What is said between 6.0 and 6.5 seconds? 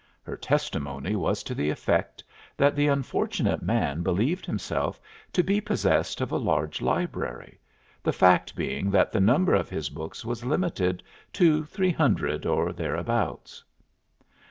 of a